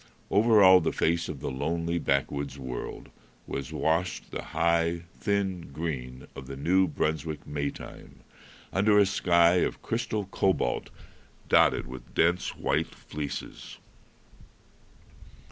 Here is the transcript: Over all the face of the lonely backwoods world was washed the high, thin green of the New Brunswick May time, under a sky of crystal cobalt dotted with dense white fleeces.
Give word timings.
Over 0.31 0.63
all 0.63 0.79
the 0.79 0.91
face 0.91 1.29
of 1.29 1.41
the 1.41 1.51
lonely 1.51 1.99
backwoods 1.99 2.57
world 2.57 3.11
was 3.45 3.71
washed 3.71 4.31
the 4.31 4.41
high, 4.41 5.03
thin 5.13 5.71
green 5.71 6.25
of 6.35 6.47
the 6.47 6.55
New 6.55 6.87
Brunswick 6.87 7.45
May 7.45 7.69
time, 7.69 8.21
under 8.73 8.97
a 8.97 9.05
sky 9.05 9.57
of 9.57 9.83
crystal 9.83 10.25
cobalt 10.25 10.89
dotted 11.47 11.85
with 11.85 12.15
dense 12.15 12.55
white 12.55 12.95
fleeces. 12.95 13.77